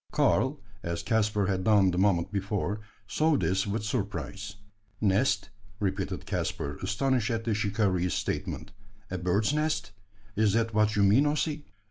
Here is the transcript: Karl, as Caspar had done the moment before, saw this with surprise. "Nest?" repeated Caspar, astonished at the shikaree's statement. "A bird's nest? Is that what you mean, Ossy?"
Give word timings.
Karl, 0.11 0.59
as 0.81 1.03
Caspar 1.03 1.45
had 1.45 1.63
done 1.63 1.91
the 1.91 1.97
moment 1.99 2.31
before, 2.31 2.79
saw 3.07 3.37
this 3.37 3.67
with 3.67 3.83
surprise. 3.85 4.55
"Nest?" 4.99 5.51
repeated 5.79 6.25
Caspar, 6.25 6.77
astonished 6.81 7.29
at 7.29 7.43
the 7.43 7.53
shikaree's 7.53 8.15
statement. 8.15 8.71
"A 9.11 9.19
bird's 9.19 9.53
nest? 9.53 9.91
Is 10.35 10.53
that 10.53 10.73
what 10.73 10.95
you 10.95 11.03
mean, 11.03 11.27
Ossy?" 11.27 11.67